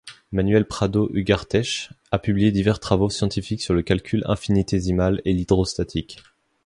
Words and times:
Manuel 0.31 0.65
Prado 0.65 1.11
Ugarteche 1.13 1.91
a 2.09 2.17
publié 2.17 2.51
divers 2.51 2.79
travaux 2.79 3.11
scientifiques 3.11 3.61
sur 3.61 3.75
le 3.75 3.83
calcul 3.83 4.23
infinitésimal 4.25 5.21
et 5.25 5.33
l’hydrostatique. 5.33 6.23